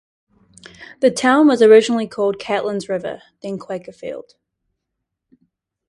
The 1.01 1.11
town 1.11 1.47
was 1.47 1.61
originally 1.61 2.07
called 2.07 2.39
"Catlins 2.39 2.89
River", 2.89 3.21
then 3.43 3.59
"Quakerfield". 3.59 4.33